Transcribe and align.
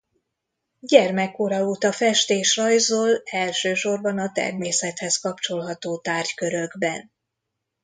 Gyermekkora 0.79 1.65
óta 1.65 1.91
fest 1.91 2.29
és 2.29 2.55
rajzol 2.55 3.21
elsősorban 3.23 4.17
a 4.19 4.31
természethez 4.31 5.17
kapcsolható 5.17 5.97
tárgykörökben. 5.99 7.11